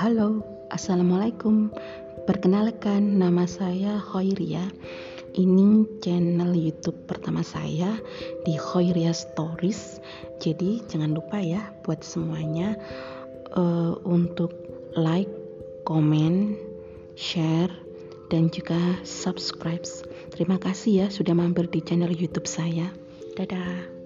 [0.00, 0.40] Halo,
[0.72, 1.68] Assalamualaikum.
[2.24, 4.64] Perkenalkan, nama saya Khoiria.
[5.36, 8.00] Ini channel YouTube pertama saya
[8.48, 10.00] di Khoiria Stories.
[10.40, 12.80] Jadi jangan lupa ya buat semuanya
[13.52, 14.56] uh, untuk
[14.96, 15.28] like,
[15.84, 16.56] komen,
[17.20, 17.68] share,
[18.32, 19.84] dan juga subscribe.
[20.32, 22.88] Terima kasih ya sudah mampir di channel YouTube saya.
[23.36, 23.99] Dadah.